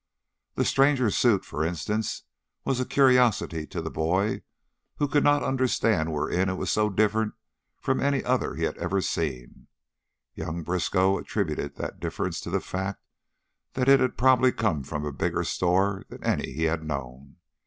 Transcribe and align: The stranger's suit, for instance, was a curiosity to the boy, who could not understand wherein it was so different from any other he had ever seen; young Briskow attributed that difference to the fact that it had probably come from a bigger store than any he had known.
The 0.55 0.65
stranger's 0.65 1.15
suit, 1.15 1.45
for 1.45 1.63
instance, 1.63 2.23
was 2.65 2.79
a 2.79 2.87
curiosity 2.87 3.67
to 3.67 3.83
the 3.83 3.91
boy, 3.91 4.41
who 4.95 5.07
could 5.07 5.23
not 5.23 5.43
understand 5.43 6.11
wherein 6.11 6.49
it 6.49 6.55
was 6.55 6.71
so 6.71 6.89
different 6.89 7.35
from 7.79 7.99
any 8.01 8.23
other 8.23 8.55
he 8.55 8.63
had 8.63 8.75
ever 8.79 8.99
seen; 9.01 9.67
young 10.33 10.63
Briskow 10.63 11.19
attributed 11.19 11.75
that 11.75 11.99
difference 11.99 12.41
to 12.41 12.49
the 12.49 12.59
fact 12.61 13.05
that 13.73 13.87
it 13.87 13.99
had 13.99 14.17
probably 14.17 14.51
come 14.51 14.81
from 14.83 15.05
a 15.05 15.11
bigger 15.13 15.43
store 15.43 16.03
than 16.09 16.23
any 16.23 16.51
he 16.51 16.63
had 16.63 16.83
known. 16.83 17.35